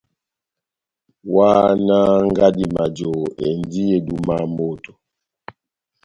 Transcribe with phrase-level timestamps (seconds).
[1.31, 4.91] Ohahánaha ngadi majohó, endi edúmaha moto!